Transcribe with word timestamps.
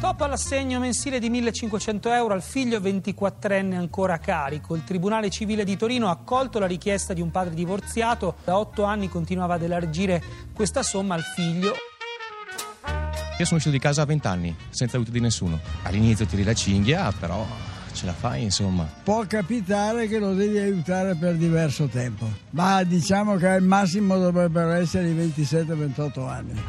Stop 0.00 0.22
all'assegno 0.22 0.78
mensile 0.78 1.18
di 1.18 1.28
1500 1.28 2.10
euro 2.14 2.32
al 2.32 2.40
figlio 2.40 2.80
24enne 2.80 3.74
ancora 3.74 4.14
a 4.14 4.18
carico. 4.18 4.74
Il 4.74 4.82
Tribunale 4.82 5.28
Civile 5.28 5.62
di 5.62 5.76
Torino 5.76 6.08
ha 6.08 6.12
accolto 6.12 6.58
la 6.58 6.64
richiesta 6.64 7.12
di 7.12 7.20
un 7.20 7.30
padre 7.30 7.52
divorziato. 7.52 8.36
Da 8.42 8.56
otto 8.56 8.84
anni 8.84 9.10
continuava 9.10 9.56
ad 9.56 9.62
elargire 9.62 10.22
questa 10.54 10.82
somma 10.82 11.16
al 11.16 11.22
figlio. 11.22 11.74
Io 13.38 13.44
sono 13.44 13.56
uscito 13.56 13.70
di 13.72 13.78
casa 13.78 14.00
a 14.00 14.06
20 14.06 14.26
anni, 14.26 14.56
senza 14.70 14.96
aiuto 14.96 15.10
di 15.10 15.20
nessuno. 15.20 15.60
All'inizio 15.82 16.24
tiri 16.24 16.44
la 16.44 16.54
cinghia, 16.54 17.12
però 17.12 17.46
ce 17.92 18.06
la 18.06 18.14
fai, 18.14 18.44
insomma. 18.44 18.88
Può 19.04 19.26
capitare 19.26 20.08
che 20.08 20.18
lo 20.18 20.32
devi 20.32 20.56
aiutare 20.56 21.14
per 21.14 21.34
diverso 21.34 21.88
tempo, 21.88 22.26
ma 22.52 22.82
diciamo 22.84 23.36
che 23.36 23.48
al 23.48 23.62
massimo 23.62 24.16
dovrebbero 24.16 24.70
essere 24.70 25.10
i 25.10 25.14
27-28 25.14 26.26
anni. 26.26 26.62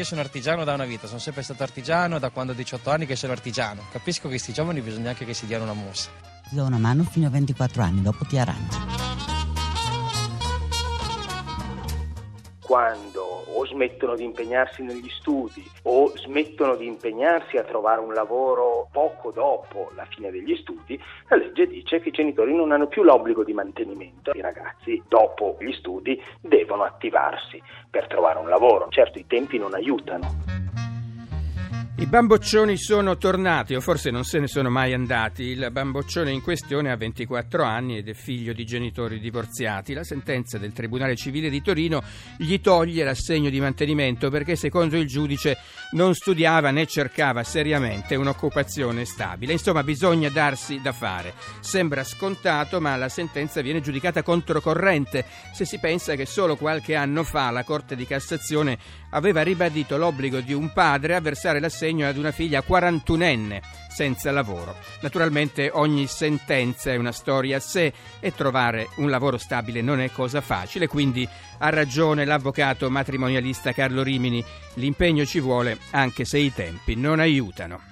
Io 0.00 0.06
sono 0.06 0.22
artigiano 0.22 0.64
da 0.64 0.72
una 0.72 0.86
vita, 0.86 1.06
sono 1.06 1.18
sempre 1.18 1.42
stato 1.42 1.62
artigiano 1.62 2.18
da 2.18 2.30
quando 2.30 2.52
ho 2.52 2.54
18 2.54 2.90
anni 2.90 3.04
che 3.04 3.16
sono 3.16 3.32
artigiano. 3.32 3.82
Capisco 3.92 4.22
che 4.22 4.28
questi 4.28 4.54
giovani 4.54 4.80
bisogna 4.80 5.10
anche 5.10 5.26
che 5.26 5.34
si 5.34 5.44
diano 5.44 5.64
una 5.64 5.74
mossa. 5.74 6.08
Ti 6.48 6.54
do 6.54 6.64
una 6.64 6.78
mano 6.78 7.02
fino 7.02 7.26
a 7.26 7.28
24 7.28 7.82
anni, 7.82 8.00
dopo 8.00 8.24
ti 8.24 8.38
arrangi. 8.38 8.78
Quando 12.62 13.29
o 13.60 13.66
smettono 13.66 14.16
di 14.16 14.24
impegnarsi 14.24 14.82
negli 14.82 15.08
studi 15.10 15.62
o 15.82 16.10
smettono 16.16 16.76
di 16.76 16.86
impegnarsi 16.86 17.58
a 17.58 17.62
trovare 17.62 18.00
un 18.00 18.14
lavoro 18.14 18.88
poco 18.90 19.30
dopo 19.30 19.90
la 19.94 20.06
fine 20.06 20.30
degli 20.30 20.56
studi, 20.56 20.98
la 21.28 21.36
legge 21.36 21.66
dice 21.66 22.00
che 22.00 22.08
i 22.08 22.12
genitori 22.12 22.54
non 22.54 22.72
hanno 22.72 22.86
più 22.86 23.02
l'obbligo 23.02 23.44
di 23.44 23.52
mantenimento. 23.52 24.32
I 24.34 24.40
ragazzi 24.40 25.02
dopo 25.06 25.56
gli 25.60 25.72
studi 25.72 26.20
devono 26.40 26.84
attivarsi 26.84 27.62
per 27.90 28.06
trovare 28.06 28.38
un 28.38 28.48
lavoro. 28.48 28.86
Certo 28.88 29.18
i 29.18 29.26
tempi 29.26 29.58
non 29.58 29.74
aiutano. 29.74 30.69
I 32.00 32.06
bamboccioni 32.06 32.78
sono 32.78 33.18
tornati, 33.18 33.74
o 33.74 33.80
forse 33.82 34.10
non 34.10 34.24
se 34.24 34.38
ne 34.38 34.46
sono 34.46 34.70
mai 34.70 34.94
andati. 34.94 35.42
Il 35.42 35.68
bamboccione 35.70 36.32
in 36.32 36.40
questione 36.40 36.90
ha 36.90 36.96
24 36.96 37.62
anni 37.62 37.98
ed 37.98 38.08
è 38.08 38.14
figlio 38.14 38.54
di 38.54 38.64
genitori 38.64 39.20
divorziati. 39.20 39.92
La 39.92 40.02
sentenza 40.02 40.56
del 40.56 40.72
Tribunale 40.72 41.14
Civile 41.14 41.50
di 41.50 41.60
Torino 41.60 42.02
gli 42.38 42.58
toglie 42.62 43.04
l'assegno 43.04 43.50
di 43.50 43.60
mantenimento 43.60 44.30
perché, 44.30 44.56
secondo 44.56 44.96
il 44.96 45.06
giudice, 45.06 45.58
non 45.90 46.14
studiava 46.14 46.70
né 46.70 46.86
cercava 46.86 47.44
seriamente 47.44 48.14
un'occupazione 48.14 49.04
stabile. 49.04 49.52
Insomma, 49.52 49.82
bisogna 49.82 50.30
darsi 50.30 50.80
da 50.80 50.92
fare. 50.92 51.34
Sembra 51.60 52.02
scontato, 52.02 52.80
ma 52.80 52.96
la 52.96 53.10
sentenza 53.10 53.60
viene 53.60 53.82
giudicata 53.82 54.22
controcorrente 54.22 55.26
se 55.52 55.66
si 55.66 55.78
pensa 55.78 56.14
che 56.14 56.24
solo 56.24 56.56
qualche 56.56 56.94
anno 56.94 57.24
fa 57.24 57.50
la 57.50 57.62
Corte 57.62 57.94
di 57.94 58.06
Cassazione 58.06 58.78
aveva 59.10 59.42
ribadito 59.42 59.98
l'obbligo 59.98 60.40
di 60.40 60.54
un 60.54 60.72
padre 60.72 61.14
a 61.14 61.20
versare 61.20 61.60
l'assegno 61.60 61.88
assegno 61.90 62.06
ad 62.06 62.16
una 62.16 62.30
figlia 62.30 62.62
41enne 62.66 63.60
senza 63.88 64.30
lavoro. 64.30 64.76
Naturalmente 65.00 65.70
ogni 65.72 66.06
sentenza 66.06 66.92
è 66.92 66.96
una 66.96 67.10
storia 67.10 67.56
a 67.56 67.60
sé 67.60 67.92
e 68.20 68.32
trovare 68.32 68.88
un 68.96 69.10
lavoro 69.10 69.36
stabile 69.36 69.82
non 69.82 70.00
è 70.00 70.10
cosa 70.12 70.40
facile, 70.40 70.86
quindi 70.86 71.28
ha 71.58 71.68
ragione 71.68 72.24
l'avvocato 72.24 72.88
matrimonialista 72.88 73.72
Carlo 73.72 74.02
Rimini, 74.02 74.42
l'impegno 74.74 75.26
ci 75.26 75.40
vuole 75.40 75.78
anche 75.90 76.24
se 76.24 76.38
i 76.38 76.52
tempi 76.52 76.94
non 76.94 77.18
aiutano. 77.18 77.89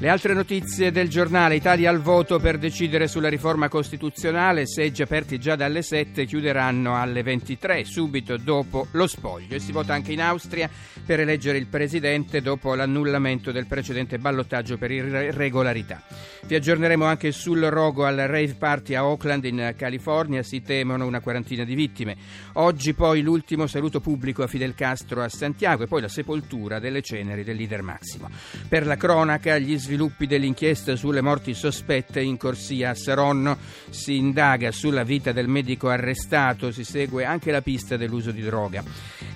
Le 0.00 0.08
altre 0.08 0.32
notizie 0.32 0.92
del 0.92 1.08
giornale. 1.08 1.56
Italia 1.56 1.90
al 1.90 2.00
voto 2.00 2.38
per 2.38 2.56
decidere 2.56 3.08
sulla 3.08 3.28
riforma 3.28 3.68
costituzionale, 3.68 4.64
seggi 4.64 5.02
aperti 5.02 5.40
già 5.40 5.56
dalle 5.56 5.82
7 5.82 6.24
chiuderanno 6.24 6.96
alle 6.96 7.24
23, 7.24 7.84
subito 7.84 8.36
dopo 8.36 8.86
lo 8.92 9.08
spoglio. 9.08 9.56
E 9.56 9.58
si 9.58 9.72
vota 9.72 9.94
anche 9.94 10.12
in 10.12 10.20
Austria 10.20 10.70
per 11.04 11.18
eleggere 11.18 11.58
il 11.58 11.66
presidente 11.66 12.40
dopo 12.40 12.76
l'annullamento 12.76 13.50
del 13.50 13.66
precedente 13.66 14.18
ballottaggio 14.18 14.78
per 14.78 14.92
irregolarità. 14.92 16.00
Vi 16.48 16.54
aggiorneremo 16.54 17.04
anche 17.04 17.30
sul 17.30 17.60
rogo 17.60 18.06
al 18.06 18.16
rave 18.16 18.54
party 18.54 18.94
a 18.94 19.04
Oakland 19.04 19.44
in 19.44 19.74
California, 19.76 20.42
si 20.42 20.62
temono 20.62 21.04
una 21.04 21.20
quarantina 21.20 21.62
di 21.62 21.74
vittime. 21.74 22.16
Oggi 22.54 22.94
poi 22.94 23.20
l'ultimo 23.20 23.66
saluto 23.66 24.00
pubblico 24.00 24.42
a 24.42 24.46
Fidel 24.46 24.74
Castro 24.74 25.22
a 25.22 25.28
Santiago 25.28 25.82
e 25.82 25.86
poi 25.86 26.00
la 26.00 26.08
sepoltura 26.08 26.78
delle 26.78 27.02
ceneri 27.02 27.44
del 27.44 27.54
leader 27.54 27.82
Massimo. 27.82 28.30
Per 28.66 28.86
la 28.86 28.96
cronaca 28.96 29.58
gli 29.58 29.78
sviluppi 29.78 30.26
dell'inchiesta 30.26 30.96
sulle 30.96 31.20
morti 31.20 31.52
sospette 31.52 32.22
in 32.22 32.38
corsia 32.38 32.90
a 32.90 32.94
Saronno, 32.94 33.58
si 33.90 34.16
indaga 34.16 34.72
sulla 34.72 35.02
vita 35.02 35.32
del 35.32 35.48
medico 35.48 35.90
arrestato, 35.90 36.72
si 36.72 36.82
segue 36.82 37.26
anche 37.26 37.50
la 37.50 37.60
pista 37.60 37.98
dell'uso 37.98 38.30
di 38.30 38.40
droga. 38.40 38.82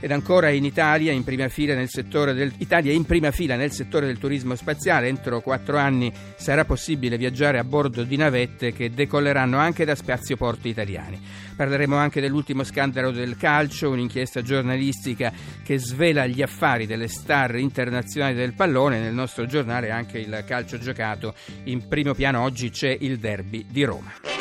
Ed 0.04 0.10
ancora 0.10 0.50
in 0.50 0.64
Italia, 0.64 1.12
in 1.12 1.22
prima 1.22 1.48
fila 1.48 1.76
nel 1.76 1.88
settore 1.88 2.34
del, 2.34 2.52
Italia 2.58 2.92
in 2.92 3.04
prima 3.04 3.30
fila 3.30 3.54
nel 3.54 3.70
settore 3.70 4.06
del 4.06 4.18
turismo 4.18 4.56
spaziale, 4.56 5.06
entro 5.06 5.40
quattro 5.40 5.78
anni 5.78 6.12
sarà 6.34 6.64
possibile 6.64 7.16
viaggiare 7.16 7.60
a 7.60 7.62
bordo 7.62 8.02
di 8.02 8.16
navette 8.16 8.72
che 8.72 8.90
decolleranno 8.90 9.58
anche 9.58 9.84
da 9.84 9.94
spazioporti 9.94 10.68
italiani. 10.68 11.20
Parleremo 11.54 11.94
anche 11.94 12.20
dell'ultimo 12.20 12.64
scandalo 12.64 13.12
del 13.12 13.36
calcio, 13.36 13.90
un'inchiesta 13.90 14.42
giornalistica 14.42 15.32
che 15.62 15.78
svela 15.78 16.26
gli 16.26 16.42
affari 16.42 16.86
delle 16.86 17.06
star 17.06 17.54
internazionali 17.54 18.34
del 18.34 18.54
pallone. 18.54 18.98
Nel 18.98 19.14
nostro 19.14 19.46
giornale 19.46 19.92
anche 19.92 20.18
il 20.18 20.42
calcio 20.44 20.78
giocato. 20.78 21.32
In 21.66 21.86
primo 21.86 22.12
piano 22.12 22.42
oggi 22.42 22.70
c'è 22.70 22.96
il 22.98 23.18
derby 23.18 23.66
di 23.68 23.84
Roma. 23.84 24.31